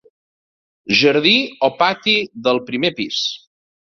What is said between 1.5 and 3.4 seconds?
o pati del primer pis.